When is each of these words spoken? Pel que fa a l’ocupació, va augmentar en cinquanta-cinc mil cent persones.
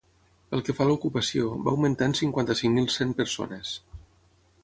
Pel 0.53 0.61
que 0.67 0.73
fa 0.77 0.85
a 0.85 0.89
l’ocupació, 0.91 1.51
va 1.67 1.73
augmentar 1.75 2.09
en 2.11 2.17
cinquanta-cinc 2.21 2.77
mil 2.79 2.89
cent 2.97 3.15
persones. 3.23 3.77